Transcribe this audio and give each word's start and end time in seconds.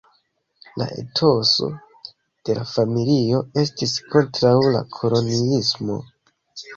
La 0.81 0.85
etoso 1.01 1.67
de 2.49 2.55
la 2.59 2.63
familio 2.69 3.41
estis 3.65 3.93
kontraŭ 4.15 4.55
la 4.77 4.81
koloniismo. 4.97 5.99